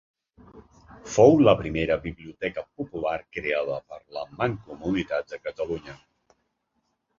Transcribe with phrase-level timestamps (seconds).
[1.15, 5.99] Fou la primera biblioteca popular creada per la Mancomunitat de Catalunya.